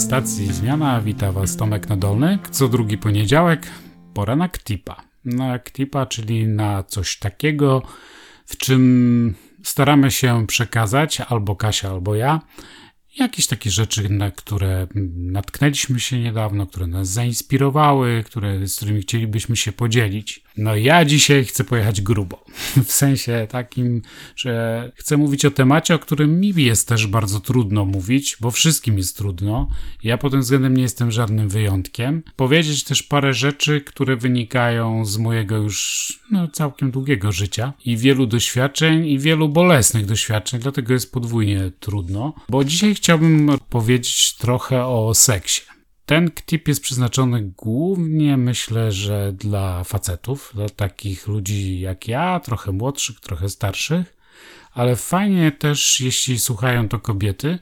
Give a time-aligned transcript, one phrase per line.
[0.00, 2.38] Stacji Zmiana wita Was Tomek Nadolny.
[2.50, 3.66] Co drugi poniedziałek,
[4.14, 5.02] pora na KTIPa.
[5.24, 7.82] Na KTIPa, czyli na coś takiego,
[8.46, 12.40] w czym staramy się przekazać albo Kasia, albo ja
[13.18, 19.56] jakieś takie rzeczy, na które natknęliśmy się niedawno, które nas zainspirowały, które, z którymi chcielibyśmy
[19.56, 20.44] się podzielić.
[20.60, 22.44] No ja dzisiaj chcę pojechać grubo.
[22.86, 24.02] W sensie takim,
[24.36, 28.98] że chcę mówić o temacie, o którym mi jest też bardzo trudno mówić, bo wszystkim
[28.98, 29.68] jest trudno.
[30.04, 32.22] Ja pod tym względem nie jestem żadnym wyjątkiem.
[32.36, 38.26] Powiedzieć też parę rzeczy, które wynikają z mojego już no, całkiem długiego życia i wielu
[38.26, 42.34] doświadczeń i wielu bolesnych doświadczeń, dlatego jest podwójnie trudno.
[42.48, 45.62] Bo dzisiaj chciałbym powiedzieć trochę o seksie.
[46.10, 52.72] Ten tip jest przeznaczony głównie, myślę, że dla facetów, dla takich ludzi jak ja, trochę
[52.72, 54.16] młodszych, trochę starszych,
[54.72, 57.58] ale fajnie też, jeśli słuchają to kobiety,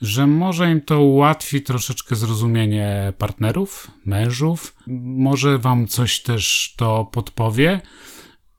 [0.00, 7.80] że może im to ułatwi troszeczkę zrozumienie partnerów, mężów, może wam coś też to podpowie.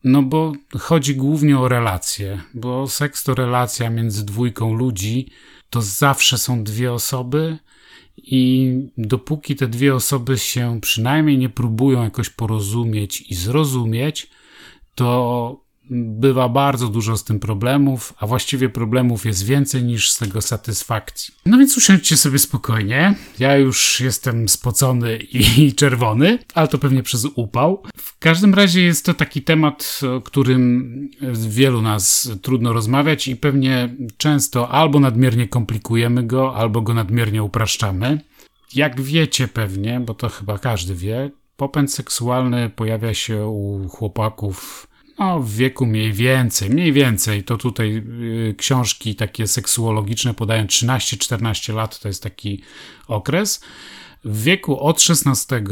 [0.03, 5.31] No bo chodzi głównie o relacje, bo seks to relacja między dwójką ludzi,
[5.69, 7.57] to zawsze są dwie osoby
[8.17, 14.29] i dopóki te dwie osoby się przynajmniej nie próbują jakoś porozumieć i zrozumieć,
[14.95, 20.41] to bywa bardzo dużo z tym problemów, a właściwie problemów jest więcej niż z tego
[20.41, 21.33] satysfakcji.
[21.45, 23.15] No więc usiądźcie sobie spokojnie.
[23.39, 27.83] Ja już jestem spocony i czerwony, ale to pewnie przez upał.
[27.97, 33.95] W każdym razie jest to taki temat, o którym wielu nas trudno rozmawiać i pewnie
[34.17, 38.21] często albo nadmiernie komplikujemy go, albo go nadmiernie upraszczamy.
[38.75, 44.87] Jak wiecie pewnie, bo to chyba każdy wie, popęd seksualny pojawia się u chłopaków
[45.19, 48.03] no, w wieku mniej więcej, mniej więcej, to tutaj
[48.49, 52.61] y, książki takie seksuologiczne podają 13-14 lat, to jest taki
[53.07, 53.61] okres.
[54.25, 55.63] W wieku od 16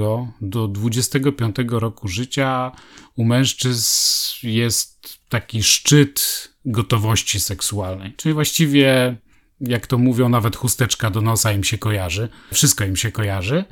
[0.42, 2.72] do 25 roku życia
[3.16, 3.88] u mężczyzn
[4.44, 8.14] jest taki szczyt gotowości seksualnej.
[8.18, 9.16] Czyli właściwie
[9.62, 13.64] jak to mówią, nawet chusteczka do nosa im się kojarzy, wszystko im się kojarzy.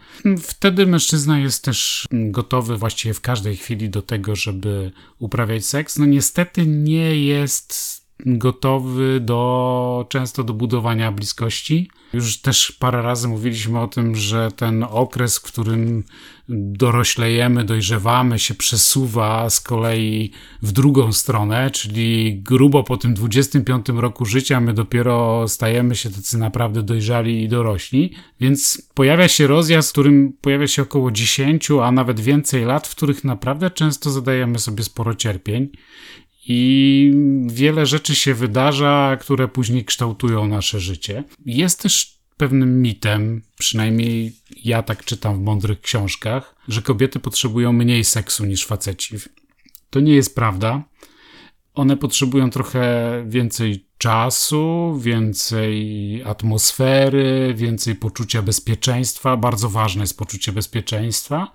[0.41, 5.97] Wtedy mężczyzna jest też gotowy właściwie w każdej chwili do tego, żeby uprawiać seks.
[5.97, 11.89] No niestety nie jest gotowy do często do budowania bliskości.
[12.13, 16.03] Już też parę razy mówiliśmy o tym, że ten okres, w którym
[16.49, 24.25] doroślejemy, dojrzewamy, się przesuwa z kolei w drugą stronę, czyli grubo po tym 25 roku
[24.25, 29.91] życia my dopiero stajemy się tacy naprawdę dojrzali i dorośli, więc pojawia się rozjazd, w
[29.91, 34.83] którym pojawia się około 10, a nawet więcej lat, w których naprawdę często zadajemy sobie
[34.83, 35.69] sporo cierpień
[36.47, 37.11] i
[37.47, 41.23] wiele rzeczy się wydarza, które później kształtują nasze życie.
[41.45, 48.03] Jest też pewnym mitem, przynajmniej ja tak czytam w mądrych książkach, że kobiety potrzebują mniej
[48.03, 49.15] seksu niż faceci.
[49.89, 50.83] To nie jest prawda.
[51.73, 59.37] One potrzebują trochę więcej czasu, więcej atmosfery, więcej poczucia bezpieczeństwa.
[59.37, 61.51] Bardzo ważne jest poczucie bezpieczeństwa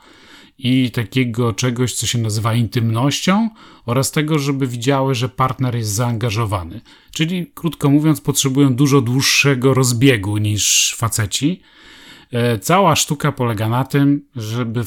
[0.59, 3.51] i takiego czegoś, co się nazywa intymnością,
[3.87, 6.81] oraz tego, żeby widziały, że partner jest zaangażowany.
[7.11, 11.61] Czyli, krótko mówiąc, potrzebują dużo dłuższego rozbiegu niż faceci.
[12.33, 14.85] E, cała sztuka polega na tym, żeby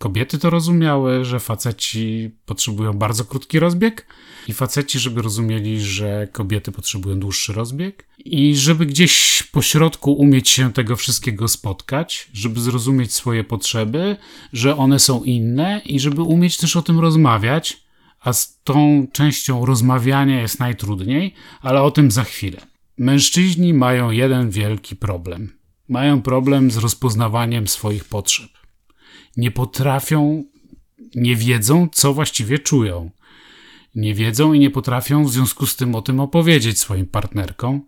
[0.00, 4.06] kobiety to rozumiały, że faceci potrzebują bardzo krótki rozbieg
[4.48, 10.48] i faceci, żeby rozumieli, że kobiety potrzebują dłuższy rozbieg i żeby gdzieś po środku umieć
[10.48, 14.16] się tego wszystkiego spotkać, żeby zrozumieć swoje potrzeby,
[14.52, 17.82] że one są inne i żeby umieć też o tym rozmawiać,
[18.20, 22.60] a z tą częścią rozmawiania jest najtrudniej, ale o tym za chwilę.
[22.98, 25.52] Mężczyźni mają jeden wielki problem.
[25.88, 28.59] Mają problem z rozpoznawaniem swoich potrzeb
[29.36, 30.44] nie potrafią,
[31.14, 33.10] nie wiedzą, co właściwie czują.
[33.94, 37.82] Nie wiedzą i nie potrafią w związku z tym o tym opowiedzieć swoim partnerkom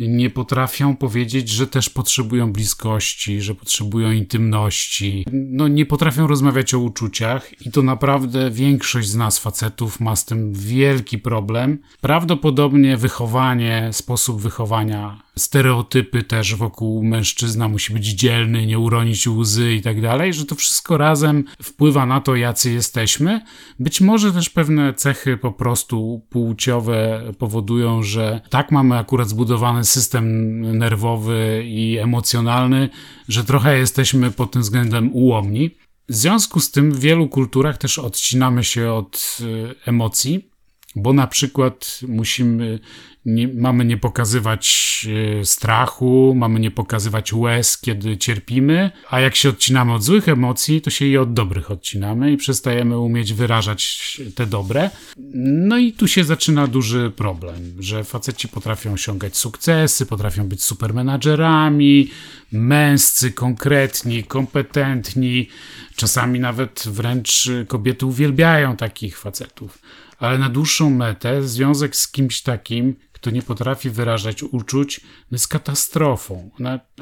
[0.00, 5.24] nie potrafią powiedzieć, że też potrzebują bliskości, że potrzebują intymności.
[5.32, 10.24] No, nie potrafią rozmawiać o uczuciach i to naprawdę większość z nas, facetów, ma z
[10.24, 11.78] tym wielki problem.
[12.00, 19.82] Prawdopodobnie wychowanie, sposób wychowania, stereotypy też wokół mężczyzna musi być dzielny, nie uronić łzy i
[19.82, 23.40] tak dalej, że to wszystko razem wpływa na to, jacy jesteśmy.
[23.78, 30.60] Być może też pewne cechy po prostu płciowe powodują, że tak mamy akurat zbudowany system
[30.78, 32.88] nerwowy i emocjonalny,
[33.28, 35.70] że trochę jesteśmy pod tym względem ułomni.
[36.08, 40.50] W związku z tym w wielu kulturach też odcinamy się od y, emocji,
[40.96, 42.78] bo na przykład musimy
[43.28, 45.06] nie, mamy nie pokazywać
[45.40, 50.80] e, strachu, mamy nie pokazywać łez, kiedy cierpimy, a jak się odcinamy od złych emocji,
[50.80, 54.90] to się i od dobrych odcinamy i przestajemy umieć wyrażać te dobre.
[55.34, 62.10] No i tu się zaczyna duży problem, że faceci potrafią osiągać sukcesy, potrafią być supermenadżerami,
[62.52, 65.48] męscy, konkretni, kompetentni,
[65.96, 69.78] czasami nawet wręcz kobiety uwielbiają takich facetów
[70.18, 75.00] ale na dłuższą metę związek z kimś takim, kto nie potrafi wyrażać uczuć,
[75.30, 76.50] jest katastrofą.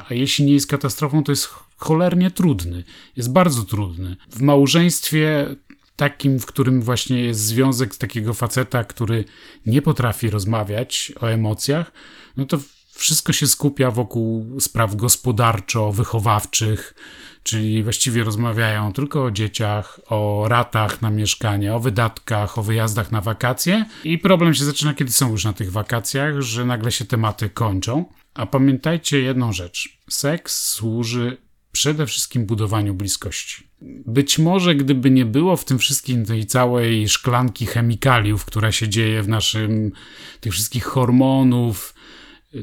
[0.08, 2.84] A jeśli nie jest katastrofą, to jest cholernie trudny.
[3.16, 4.16] Jest bardzo trudny.
[4.30, 5.56] W małżeństwie
[5.96, 9.24] takim, w którym właśnie jest związek takiego faceta, który
[9.66, 11.92] nie potrafi rozmawiać o emocjach,
[12.36, 12.58] no to
[12.96, 16.94] wszystko się skupia wokół spraw gospodarczo-wychowawczych,
[17.42, 23.20] czyli właściwie rozmawiają tylko o dzieciach, o ratach na mieszkanie, o wydatkach, o wyjazdach na
[23.20, 23.84] wakacje.
[24.04, 28.04] I problem się zaczyna, kiedy są już na tych wakacjach, że nagle się tematy kończą.
[28.34, 31.36] A pamiętajcie jedną rzecz: seks służy
[31.72, 33.66] przede wszystkim budowaniu bliskości.
[34.06, 39.22] Być może, gdyby nie było w tym wszystkim tej całej szklanki chemikaliów, która się dzieje
[39.22, 39.92] w naszym,
[40.40, 41.94] tych wszystkich hormonów,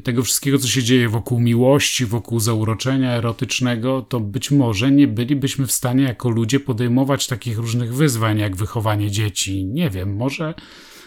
[0.04, 5.66] tego wszystkiego, co się dzieje wokół miłości, wokół zauroczenia erotycznego, to być może nie bylibyśmy
[5.66, 9.64] w stanie jako ludzie podejmować takich różnych wyzwań, jak wychowanie dzieci.
[9.64, 10.54] Nie wiem, może,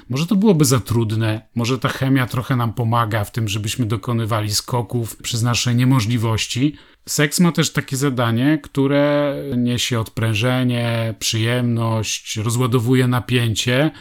[0.09, 4.51] może to byłoby za trudne, może ta chemia trochę nam pomaga w tym, żebyśmy dokonywali
[4.51, 6.75] skoków przez nasze niemożliwości.
[7.07, 13.91] Seks ma też takie zadanie, które niesie odprężenie, przyjemność, rozładowuje napięcie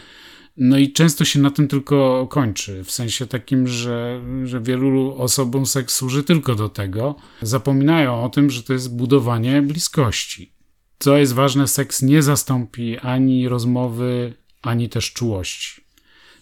[0.57, 5.65] no i często się na tym tylko kończy, w sensie takim, że, że wielu osobom
[5.65, 7.15] seks służy tylko do tego.
[7.41, 10.53] Zapominają o tym, że to jest budowanie bliskości.
[10.99, 15.81] Co jest ważne, seks nie zastąpi ani rozmowy, ani też czułości.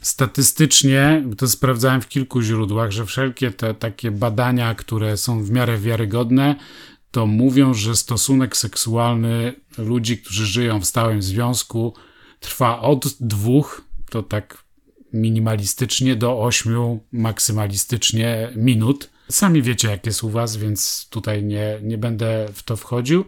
[0.01, 5.77] Statystycznie, to sprawdzałem w kilku źródłach, że wszelkie te takie badania, które są w miarę
[5.77, 6.55] wiarygodne,
[7.11, 11.93] to mówią, że stosunek seksualny ludzi, którzy żyją w stałym związku,
[12.39, 13.85] trwa od dwóch
[14.15, 14.63] to tak
[15.13, 19.09] minimalistycznie do 8 maksymalistycznie minut.
[19.29, 23.25] Sami wiecie, jak jest u Was, więc tutaj nie, nie będę w to wchodził.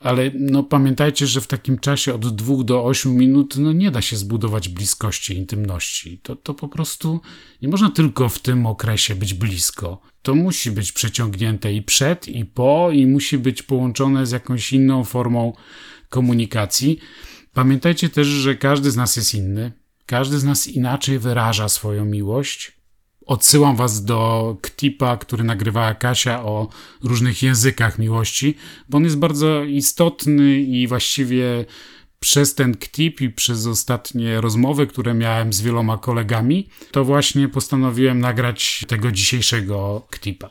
[0.00, 4.02] Ale no, pamiętajcie, że w takim czasie od 2 do 8 minut no, nie da
[4.02, 6.18] się zbudować bliskości, intymności.
[6.18, 7.20] To, to po prostu
[7.62, 10.00] nie można tylko w tym okresie być blisko.
[10.22, 15.04] To musi być przeciągnięte i przed, i po, i musi być połączone z jakąś inną
[15.04, 15.52] formą
[16.08, 16.98] komunikacji.
[17.52, 19.87] Pamiętajcie też, że każdy z nas jest inny.
[20.08, 22.72] Każdy z nas inaczej wyraża swoją miłość.
[23.26, 26.68] Odsyłam was do Ktipa, który nagrywała Kasia o
[27.02, 28.54] różnych językach miłości,
[28.88, 31.64] bo on jest bardzo istotny i właściwie
[32.20, 38.20] przez ten Ktip i przez ostatnie rozmowy, które miałem z wieloma kolegami, to właśnie postanowiłem
[38.20, 40.50] nagrać tego dzisiejszego Ktipa.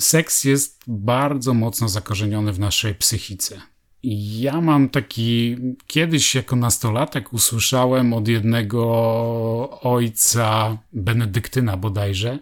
[0.00, 3.60] Seks jest bardzo mocno zakorzeniony w naszej psychice.
[4.08, 5.56] Ja mam taki,
[5.86, 12.38] kiedyś jako nastolatek usłyszałem od jednego ojca benedyktyna bodajże,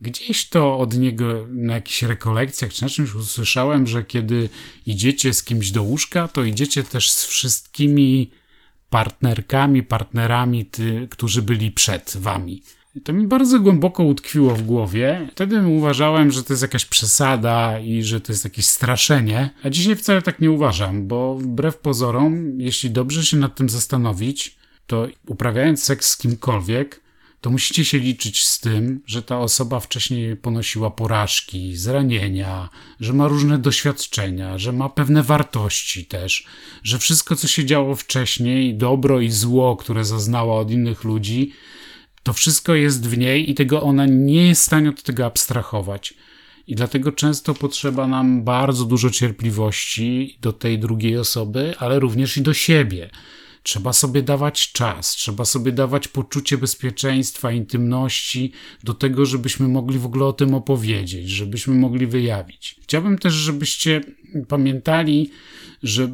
[0.00, 4.48] gdzieś to od niego na jakichś rekolekcjach czy na czymś usłyszałem, że kiedy
[4.86, 8.30] idziecie z kimś do łóżka, to idziecie też z wszystkimi
[8.90, 12.62] partnerkami, partnerami, ty, którzy byli przed wami.
[13.04, 15.28] To mi bardzo głęboko utkwiło w głowie.
[15.32, 19.96] Wtedy uważałem, że to jest jakaś przesada i że to jest jakieś straszenie, a dzisiaj
[19.96, 25.82] wcale tak nie uważam, bo wbrew pozorom, jeśli dobrze się nad tym zastanowić, to uprawiając
[25.82, 27.00] seks z kimkolwiek,
[27.40, 32.68] to musicie się liczyć z tym, że ta osoba wcześniej ponosiła porażki, zranienia,
[33.00, 36.46] że ma różne doświadczenia, że ma pewne wartości też,
[36.82, 41.52] że wszystko, co się działo wcześniej, dobro i zło, które zaznała od innych ludzi,
[42.28, 46.14] to wszystko jest w niej i tego ona nie jest w stanie od tego abstrahować.
[46.66, 52.42] I dlatego często potrzeba nam bardzo dużo cierpliwości do tej drugiej osoby, ale również i
[52.42, 53.10] do siebie.
[53.62, 58.52] Trzeba sobie dawać czas, trzeba sobie dawać poczucie bezpieczeństwa, intymności
[58.84, 62.76] do tego, żebyśmy mogli w ogóle o tym opowiedzieć, żebyśmy mogli wyjawić.
[62.82, 64.00] Chciałbym też, żebyście
[64.48, 65.30] pamiętali,
[65.82, 66.10] że,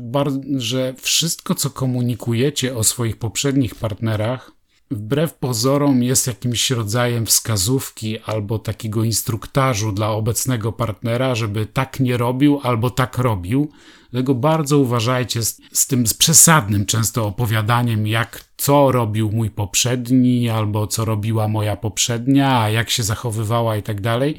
[0.57, 4.54] że wszystko, co komunikujecie o swoich poprzednich partnerach,
[4.91, 12.17] wbrew pozorom jest jakimś rodzajem wskazówki albo takiego instruktażu dla obecnego partnera, żeby tak nie
[12.17, 13.73] robił albo tak robił,
[14.15, 20.49] Dlatego bardzo uważajcie z, z tym z przesadnym często opowiadaniem, jak co robił mój poprzedni,
[20.49, 24.37] albo co robiła moja poprzednia, a jak się zachowywała i tak dalej,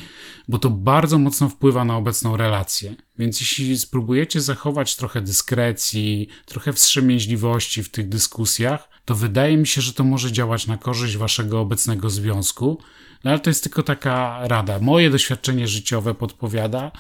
[0.48, 2.96] bo to bardzo mocno wpływa na obecną relację.
[3.20, 9.82] Więc jeśli spróbujecie zachować trochę dyskrecji, trochę wstrzemięźliwości w tych dyskusjach, to wydaje mi się,
[9.82, 12.80] że to może działać na korzyść waszego obecnego związku.
[13.24, 14.80] No ale to jest tylko taka rada.
[14.80, 16.92] Moje doświadczenie życiowe podpowiada,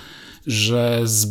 [0.47, 1.27] że z,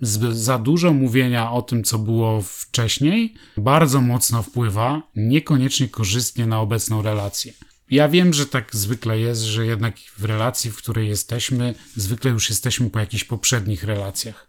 [0.00, 6.60] z, za dużo mówienia o tym, co było wcześniej, bardzo mocno wpływa, niekoniecznie korzystnie na
[6.60, 7.52] obecną relację.
[7.90, 12.50] Ja wiem, że tak zwykle jest, że jednak w relacji, w której jesteśmy, zwykle już
[12.50, 14.48] jesteśmy po jakichś poprzednich relacjach.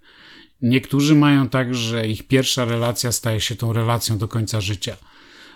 [0.61, 4.97] Niektórzy mają tak, że ich pierwsza relacja staje się tą relacją do końca życia,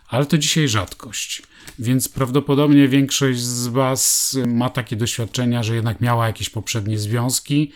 [0.09, 1.41] ale to dzisiaj rzadkość.
[1.79, 7.71] Więc prawdopodobnie większość z Was ma takie doświadczenia, że jednak miała jakieś poprzednie związki.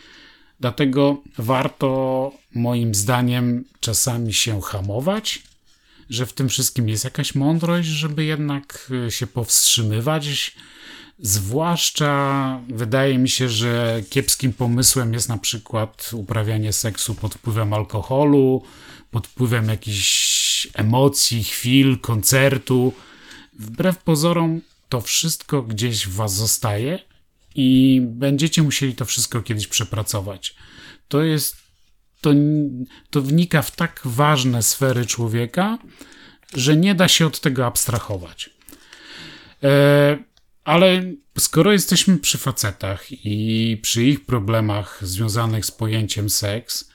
[0.59, 5.43] Dlatego warto, moim zdaniem, czasami się hamować,
[6.09, 10.55] że w tym wszystkim jest jakaś mądrość, żeby jednak e, się powstrzymywać.
[11.19, 18.63] Zwłaszcza wydaje mi się, że kiepskim pomysłem jest na przykład uprawianie seksu pod wpływem alkoholu,
[19.11, 22.93] pod wpływem jakichś emocji, chwil, koncertu.
[23.59, 26.99] Wbrew pozorom, to wszystko gdzieś w Was zostaje
[27.55, 30.55] i będziecie musieli to wszystko kiedyś przepracować.
[31.07, 31.55] To jest
[32.21, 32.29] to,
[33.09, 35.77] to wnika w tak ważne sfery człowieka,
[36.53, 38.49] że nie da się od tego abstrahować.
[39.63, 40.32] E,
[40.63, 46.89] ale skoro jesteśmy przy facetach i przy ich problemach związanych z pojęciem seks,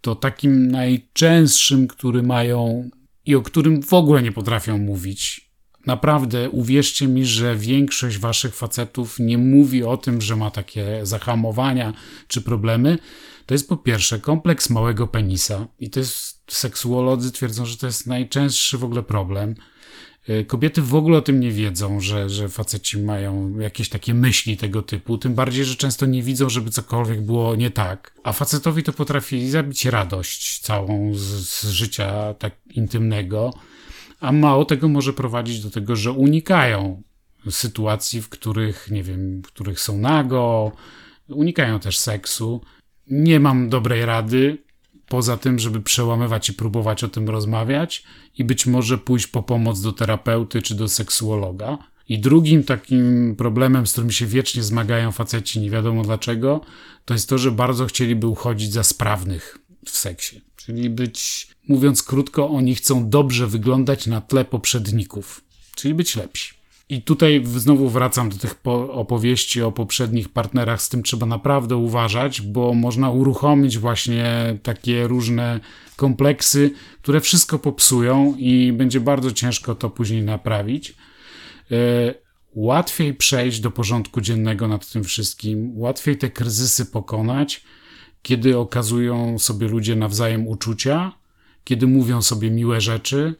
[0.00, 2.90] to takim najczęstszym, który mają
[3.26, 5.50] i o którym w ogóle nie potrafią mówić,
[5.86, 11.92] naprawdę uwierzcie mi, że większość waszych facetów nie mówi o tym, że ma takie zahamowania
[12.28, 12.98] czy problemy,
[13.46, 18.06] to jest po pierwsze kompleks małego penisa i to jest, seksuolodzy twierdzą, że to jest
[18.06, 19.54] najczęstszy w ogóle problem.
[20.30, 24.56] Y, kobiety w ogóle o tym nie wiedzą, że, że faceci mają jakieś takie myśli
[24.56, 28.14] tego typu, tym bardziej, że często nie widzą, żeby cokolwiek było nie tak.
[28.24, 33.54] A facetowi to potrafi zabić radość całą z, z życia tak intymnego,
[34.20, 37.02] a mało tego może prowadzić do tego, że unikają
[37.50, 40.72] sytuacji, w których, nie wiem, w których są nago,
[41.28, 42.60] unikają też seksu
[43.10, 44.58] nie mam dobrej rady,
[45.08, 48.04] poza tym, żeby przełamywać i próbować o tym rozmawiać
[48.38, 51.78] i być może pójść po pomoc do terapeuty czy do seksuologa.
[52.08, 56.60] I drugim takim problemem, z którym się wiecznie zmagają faceci, nie wiadomo dlaczego,
[57.04, 60.40] to jest to, że bardzo chcieliby uchodzić za sprawnych w seksie.
[60.56, 66.57] Czyli być, mówiąc krótko, oni chcą dobrze wyglądać na tle poprzedników, czyli być lepsi.
[66.90, 68.54] I tutaj znowu wracam do tych
[68.90, 75.60] opowieści o poprzednich partnerach, z tym trzeba naprawdę uważać, bo można uruchomić właśnie takie różne
[75.96, 76.70] kompleksy,
[77.02, 80.94] które wszystko popsują i będzie bardzo ciężko to później naprawić.
[81.70, 82.14] E,
[82.54, 87.64] łatwiej przejść do porządku dziennego nad tym wszystkim, łatwiej te kryzysy pokonać,
[88.22, 91.12] kiedy okazują sobie ludzie nawzajem uczucia,
[91.64, 93.34] kiedy mówią sobie miłe rzeczy,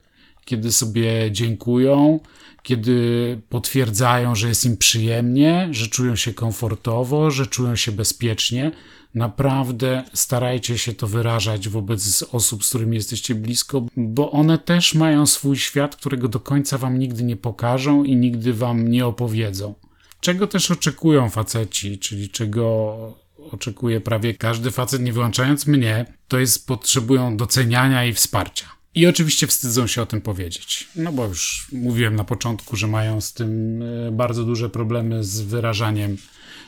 [0.48, 2.20] kiedy sobie dziękują,
[2.62, 8.70] kiedy potwierdzają, że jest im przyjemnie, że czują się komfortowo, że czują się bezpiecznie.
[9.14, 15.26] Naprawdę starajcie się to wyrażać wobec osób, z którymi jesteście blisko, bo one też mają
[15.26, 19.74] swój świat, którego do końca wam nigdy nie pokażą i nigdy wam nie opowiedzą.
[20.20, 22.96] Czego też oczekują faceci, czyli czego
[23.52, 28.77] oczekuje prawie każdy facet, nie wyłączając mnie, to jest potrzebują doceniania i wsparcia.
[28.98, 30.88] I oczywiście wstydzą się o tym powiedzieć.
[30.96, 35.40] No bo już mówiłem na początku, że mają z tym e, bardzo duże problemy z
[35.40, 36.16] wyrażaniem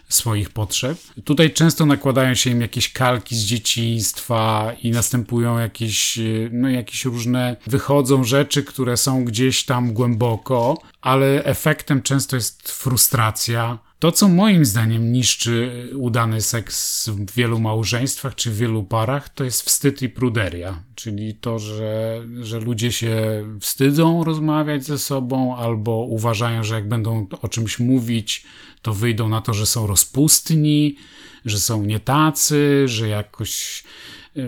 [0.08, 0.99] swoich potrzeb.
[1.25, 6.22] Tutaj często nakładają się im jakieś kalki z dzieciństwa i następują jakieś, e,
[6.52, 13.78] no jakieś różne, wychodzą rzeczy, które są gdzieś tam głęboko, ale efektem często jest frustracja,
[14.00, 19.45] to, co moim zdaniem niszczy udany seks w wielu małżeństwach czy w wielu parach, to
[19.45, 20.83] jest wstyd i pruderia.
[20.95, 27.26] Czyli to, że, że ludzie się wstydzą rozmawiać ze sobą albo uważają, że jak będą
[27.42, 28.45] o czymś mówić,
[28.83, 30.97] to wyjdą na to, że są rozpustni,
[31.45, 33.85] że są nie tacy, że jakoś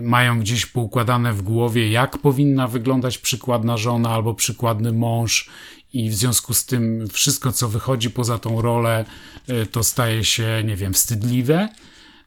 [0.01, 5.49] mają gdzieś poukładane w głowie, jak powinna wyglądać przykładna żona albo przykładny mąż
[5.93, 9.05] i w związku z tym wszystko, co wychodzi poza tą rolę,
[9.49, 11.69] y, to staje się, nie wiem, wstydliwe.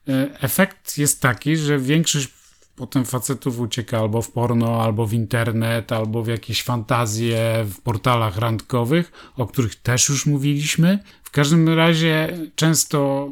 [0.08, 2.28] Y, efekt jest taki, że większość
[2.76, 8.36] potem facetów ucieka albo w porno, albo w internet, albo w jakieś fantazje w portalach
[8.36, 10.98] randkowych, o których też już mówiliśmy.
[11.22, 13.30] W każdym razie często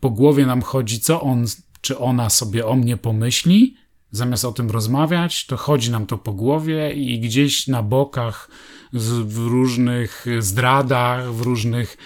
[0.00, 1.46] po głowie nam chodzi, co on
[1.82, 3.76] czy ona sobie o mnie pomyśli,
[4.14, 8.50] Zamiast o tym rozmawiać, to chodzi nam to po głowie i gdzieś na bokach,
[8.92, 11.96] w różnych zdradach, w różnych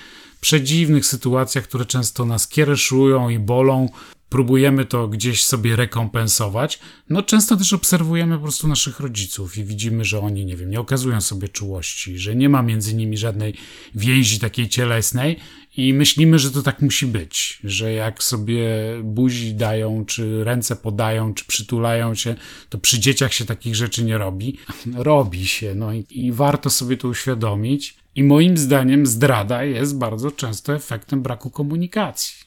[0.40, 3.88] przedziwnych sytuacjach, które często nas kiereszują i bolą,
[4.28, 6.78] próbujemy to gdzieś sobie rekompensować.
[7.08, 10.80] No często też obserwujemy po prostu naszych rodziców i widzimy, że oni, nie wiem, nie
[10.80, 13.54] okazują sobie czułości, że nie ma między nimi żadnej
[13.94, 15.36] więzi takiej cielesnej
[15.76, 18.66] i myślimy, że to tak musi być, że jak sobie
[19.02, 22.34] buzi dają, czy ręce podają, czy przytulają się,
[22.68, 24.58] to przy dzieciach się takich rzeczy nie robi.
[24.94, 27.96] Robi się, no i, i warto sobie to uświadomić.
[28.14, 32.46] I moim zdaniem zdrada jest bardzo często efektem braku komunikacji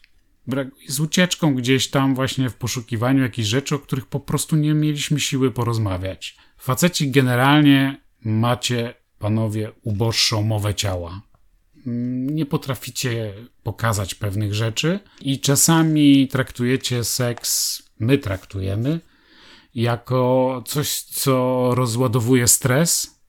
[0.86, 5.20] jest ucieczką gdzieś tam właśnie w poszukiwaniu jakichś rzeczy, o których po prostu nie mieliśmy
[5.20, 6.38] siły porozmawiać.
[6.58, 11.22] Faceci generalnie macie, panowie, uboższą mowę ciała.
[12.26, 19.00] Nie potraficie pokazać pewnych rzeczy i czasami traktujecie seks, my traktujemy,
[19.76, 23.20] jako coś, co rozładowuje stres.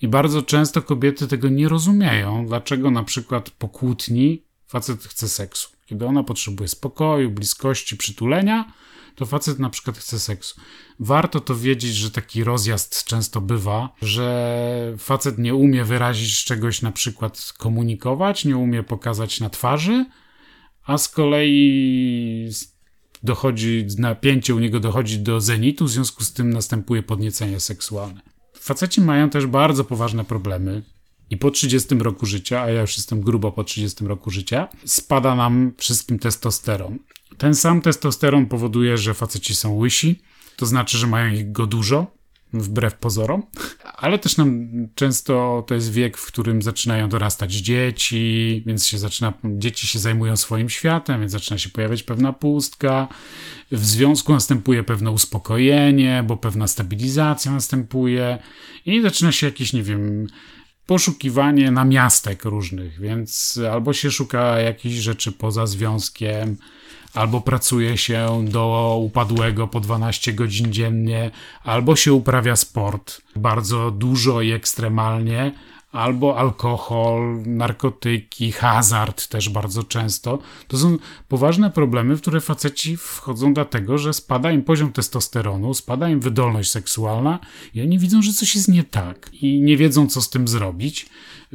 [0.00, 5.68] I bardzo często kobiety tego nie rozumieją, dlaczego na przykład po kłótni facet chce seksu.
[5.86, 8.72] Kiedy ona potrzebuje spokoju, bliskości, przytulenia,
[9.14, 10.60] to facet na przykład chce seksu.
[11.00, 16.92] Warto to wiedzieć, że taki rozjazd często bywa, że facet nie umie wyrazić czegoś, na
[16.92, 20.06] przykład komunikować, nie umie pokazać na twarzy,
[20.86, 22.50] a z kolei
[23.22, 28.20] dochodzi, napięcie u niego dochodzi do zenitu, w związku z tym następuje podniecenie seksualne.
[28.54, 30.82] Faceci mają też bardzo poważne problemy
[31.32, 35.34] i po 30 roku życia, a ja już jestem grubo po 30 roku życia, spada
[35.34, 36.98] nam wszystkim testosteron.
[37.38, 40.22] Ten sam testosteron powoduje, że faceci są łysi,
[40.56, 42.06] to znaczy, że mają ich go dużo,
[42.52, 43.42] wbrew pozorom,
[43.96, 49.32] ale też nam często to jest wiek, w którym zaczynają dorastać dzieci, więc się zaczyna,
[49.44, 53.08] dzieci się zajmują swoim światem, więc zaczyna się pojawiać pewna pustka.
[53.70, 58.38] W związku następuje pewne uspokojenie, bo pewna stabilizacja następuje
[58.86, 60.26] i zaczyna się jakiś, nie wiem,
[60.86, 66.56] poszukiwanie namiastek różnych, więc albo się szuka jakichś rzeczy poza związkiem,
[67.14, 71.30] albo pracuje się do upadłego po 12 godzin dziennie,
[71.64, 75.52] albo się uprawia sport bardzo dużo i ekstremalnie,
[75.92, 80.38] albo alkohol, narkotyki, hazard też bardzo często.
[80.68, 80.96] To są
[81.28, 86.70] poważne problemy, w które faceci wchodzą dlatego, że spada im poziom testosteronu, spada im wydolność
[86.70, 87.38] seksualna
[87.74, 91.06] i oni widzą, że coś jest nie tak i nie wiedzą, co z tym zrobić.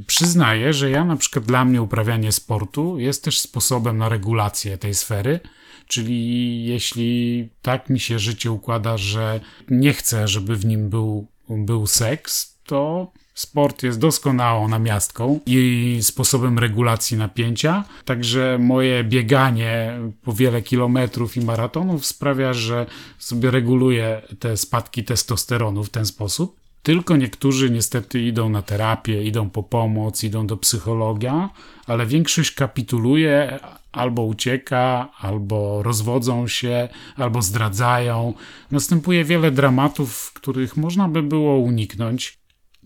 [0.07, 4.95] Przyznaję, że ja na przykład dla mnie uprawianie sportu jest też sposobem na regulację tej
[4.95, 5.39] sfery.
[5.87, 11.87] Czyli jeśli tak mi się życie układa, że nie chcę, żeby w nim był, był
[11.87, 20.61] seks, to Sport jest doskonałą namiastką i sposobem regulacji napięcia, także moje bieganie po wiele
[20.61, 22.85] kilometrów i maratonów sprawia, że
[23.17, 26.59] sobie reguluję te spadki testosteronu w ten sposób.
[26.83, 31.49] Tylko niektórzy niestety idą na terapię, idą po pomoc, idą do psychologa,
[31.87, 33.59] ale większość kapituluje,
[33.91, 38.33] albo ucieka, albo rozwodzą się, albo zdradzają.
[38.71, 42.36] Następuje wiele dramatów, których można by było uniknąć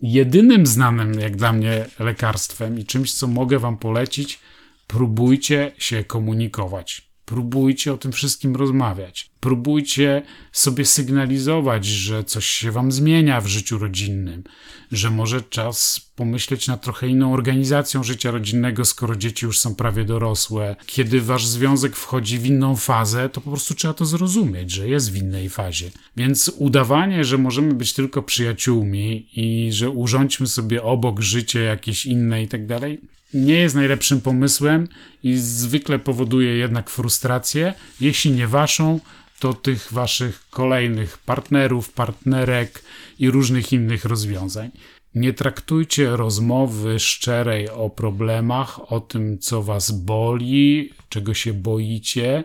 [0.02, 4.38] jedynym znanym, jak dla mnie, lekarstwem i czymś, co mogę Wam polecić,
[4.86, 7.11] próbujcie się komunikować.
[7.32, 9.30] Próbujcie o tym wszystkim rozmawiać.
[9.40, 14.44] Próbujcie sobie sygnalizować, że coś się wam zmienia w życiu rodzinnym,
[14.92, 20.04] że może czas pomyśleć nad trochę inną organizacją życia rodzinnego, skoro dzieci już są prawie
[20.04, 20.76] dorosłe.
[20.86, 25.12] Kiedy wasz związek wchodzi w inną fazę, to po prostu trzeba to zrozumieć, że jest
[25.12, 25.90] w innej fazie.
[26.16, 32.42] Więc udawanie, że możemy być tylko przyjaciółmi i że urządźmy sobie obok życie jakieś inne
[32.42, 33.00] i tak dalej,
[33.34, 34.88] nie jest najlepszym pomysłem
[35.22, 39.00] i zwykle powoduje jednak frustrację, jeśli nie waszą,
[39.40, 42.82] to tych waszych kolejnych partnerów, partnerek
[43.18, 44.70] i różnych innych rozwiązań.
[45.14, 52.44] Nie traktujcie rozmowy szczerej o problemach, o tym, co was boli, czego się boicie.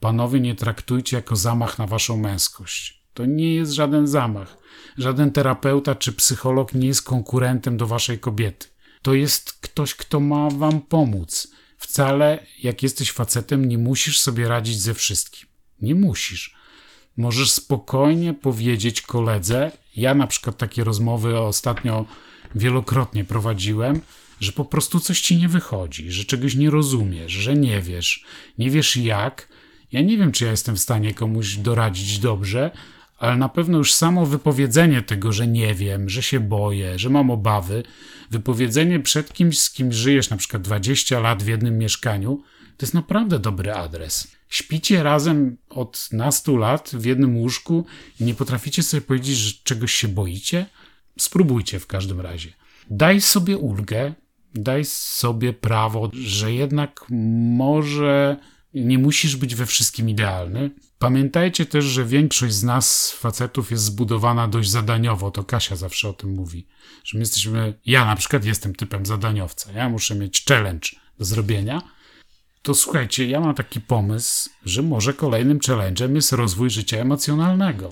[0.00, 3.02] Panowie, nie traktujcie jako zamach na waszą męskość.
[3.14, 4.56] To nie jest żaden zamach.
[4.98, 10.50] Żaden terapeuta czy psycholog nie jest konkurentem do waszej kobiety to jest ktoś, kto ma
[10.50, 11.48] wam pomóc.
[11.78, 15.48] Wcale, jak jesteś facetem, nie musisz sobie radzić ze wszystkim.
[15.80, 16.54] Nie musisz.
[17.16, 22.06] Możesz spokojnie powiedzieć koledze, ja na przykład takie rozmowy ostatnio
[22.54, 24.00] wielokrotnie prowadziłem,
[24.40, 28.24] że po prostu coś ci nie wychodzi, że czegoś nie rozumiesz, że nie wiesz,
[28.58, 29.48] nie wiesz jak.
[29.92, 32.70] Ja nie wiem, czy ja jestem w stanie komuś doradzić dobrze,
[33.22, 37.30] ale na pewno już samo wypowiedzenie tego, że nie wiem, że się boję, że mam
[37.30, 37.82] obawy,
[38.30, 42.42] wypowiedzenie przed kimś, z kim żyjesz na przykład 20 lat w jednym mieszkaniu,
[42.76, 44.28] to jest naprawdę dobry adres.
[44.48, 47.86] Śpicie razem od nastu lat w jednym łóżku
[48.20, 50.66] i nie potraficie sobie powiedzieć, że czegoś się boicie?
[51.18, 52.52] Spróbujcie w każdym razie.
[52.90, 54.14] Daj sobie ulgę,
[54.54, 57.06] daj sobie prawo, że jednak
[57.56, 58.36] może
[58.74, 60.70] nie musisz być we wszystkim idealny.
[61.02, 65.30] Pamiętajcie też, że większość z nas, facetów, jest zbudowana dość zadaniowo.
[65.30, 66.66] To Kasia zawsze o tym mówi.
[67.04, 67.74] Że my jesteśmy.
[67.86, 69.72] Ja na przykład jestem typem zadaniowca.
[69.72, 70.88] Ja muszę mieć challenge
[71.18, 71.82] do zrobienia.
[72.62, 77.90] To słuchajcie, ja mam taki pomysł, że może kolejnym challenge'em jest rozwój życia emocjonalnego.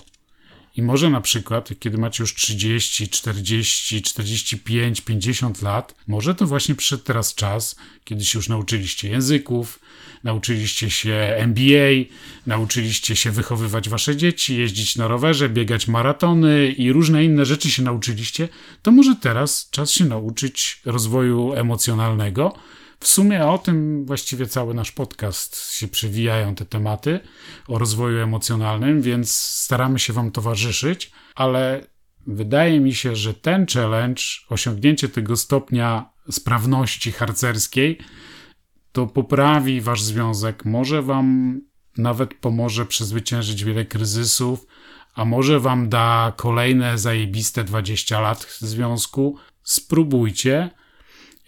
[0.77, 6.75] I może na przykład, kiedy macie już 30, 40, 45, 50 lat, może to właśnie
[6.75, 9.81] przyszedł teraz czas, kiedy się już nauczyliście języków,
[10.25, 12.11] nauczyliście się MBA,
[12.47, 17.83] nauczyliście się wychowywać wasze dzieci, jeździć na rowerze, biegać maratony i różne inne rzeczy się
[17.83, 18.49] nauczyliście,
[18.83, 22.55] to może teraz czas się nauczyć rozwoju emocjonalnego.
[23.01, 27.21] W sumie o tym właściwie cały nasz podcast się przewijają te tematy
[27.69, 31.87] o rozwoju emocjonalnym, więc staramy się Wam towarzyszyć, ale
[32.27, 37.99] wydaje mi się, że ten challenge, osiągnięcie tego stopnia sprawności harcerskiej,
[38.93, 41.61] to poprawi Wasz związek, może Wam
[41.97, 44.67] nawet pomoże przezwyciężyć wiele kryzysów,
[45.15, 49.37] a może Wam da kolejne zajebiste 20 lat związku.
[49.63, 50.71] Spróbujcie.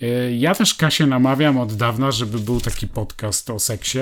[0.02, 3.98] E, ja też Kasię namawiam od dawna, żeby był taki podcast o seksie.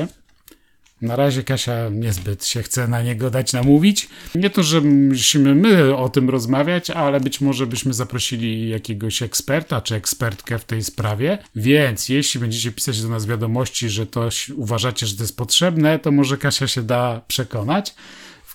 [1.02, 4.08] Na razie Kasia niezbyt się chce na niego dać namówić.
[4.34, 9.80] Nie to, że musimy my o tym rozmawiać, ale być może byśmy zaprosili jakiegoś eksperta
[9.80, 11.38] czy ekspertkę w tej sprawie.
[11.56, 16.12] Więc jeśli będziecie pisać do nas wiadomości, że to uważacie, że to jest potrzebne, to
[16.12, 17.94] może Kasia się da przekonać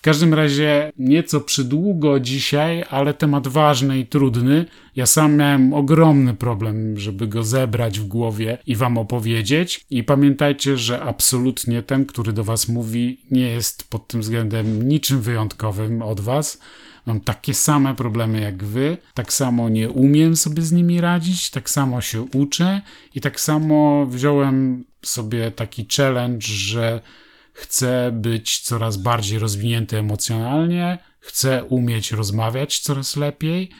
[0.06, 4.66] każdym razie nieco przydługo dzisiaj, ale temat ważny i trudny.
[4.96, 9.86] Ja sam miałem ogromny problem, żeby go zebrać w głowie i wam opowiedzieć.
[9.90, 15.22] I pamiętajcie, że absolutnie ten, który do was mówi, nie jest pod tym względem niczym
[15.22, 16.60] wyjątkowym od was.
[17.06, 21.70] Mam takie same problemy jak wy, tak samo nie umiem sobie z nimi radzić, tak
[21.70, 22.82] samo się uczę
[23.16, 27.02] i tak samo wziąłem sobie taki challenge, że
[27.56, 33.72] chcę być coraz bardziej rozwinięty emocjonalnie, chcę umieć rozmawiać coraz lepiej,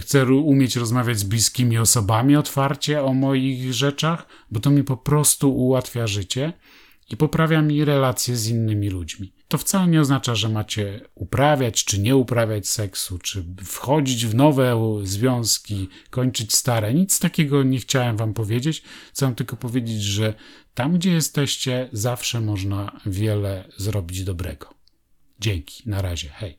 [0.00, 5.56] chcę umieć rozmawiać z bliskimi osobami otwarcie o moich rzeczach, bo to mi po prostu
[5.56, 6.52] ułatwia życie
[7.10, 9.32] i poprawia mi relacje z innymi ludźmi.
[9.54, 14.76] To wcale nie oznacza, że macie uprawiać czy nie uprawiać seksu, czy wchodzić w nowe
[15.02, 16.94] związki, kończyć stare.
[16.94, 18.82] Nic takiego nie chciałem wam powiedzieć.
[19.12, 20.34] Chcę tylko powiedzieć, że
[20.74, 24.74] tam, gdzie jesteście, zawsze można wiele zrobić dobrego.
[25.40, 26.52] Dzięki, na razie, hej.